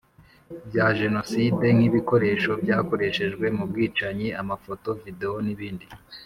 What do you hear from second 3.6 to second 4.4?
bwicanyi